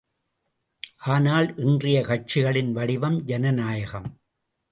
ஆனால், 1.05 1.57
இன்றைய 1.57 2.01
கட்சிகளின் 2.01 2.71
வடிவம் 2.71 3.23
ஜனநாயகம். 3.23 4.09